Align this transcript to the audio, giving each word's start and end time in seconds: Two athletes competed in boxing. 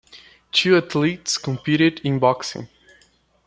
Two 0.51 0.75
athletes 0.75 1.37
competed 1.37 1.99
in 2.03 2.17
boxing. 2.17 2.67